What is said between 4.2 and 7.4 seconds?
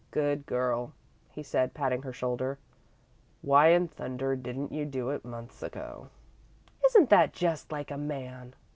didn't you do it months ago?" "Isn't that